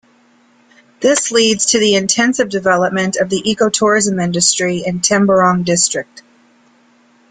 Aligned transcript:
This 0.99 1.29
leads 1.29 1.67
to 1.67 1.77
the 1.79 1.93
intensive 1.93 2.49
development 2.49 3.17
of 3.17 3.29
the 3.29 3.47
eco-tourism 3.47 4.19
industry 4.19 4.81
in 4.83 5.01
Temburong 5.01 5.63
district. 5.63 6.23